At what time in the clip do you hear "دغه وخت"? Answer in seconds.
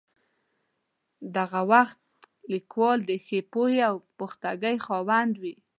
1.35-1.99